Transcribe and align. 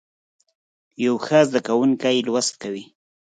یو 1.05 1.13
ښه 1.25 1.39
زده 1.47 1.59
کوونکی 1.67 2.25
لوست 2.27 2.53
کوي. 2.61 2.85